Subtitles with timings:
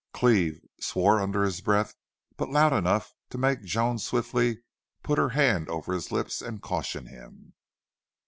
[0.13, 1.93] Cleve swore under his breath,
[2.35, 4.63] but loud enough to make Joan swiftly
[5.03, 7.53] put her hand over his lips and caution him.